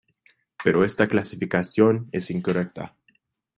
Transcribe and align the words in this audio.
Pero 0.63 0.83
esta 0.83 1.07
clasificación 1.07 2.09
es 2.11 2.31
incorrecta. 2.31 2.95